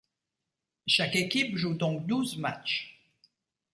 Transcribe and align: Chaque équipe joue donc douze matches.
Chaque 0.87 1.15
équipe 1.15 1.55
joue 1.57 1.75
donc 1.75 2.07
douze 2.07 2.35
matches. 2.39 2.99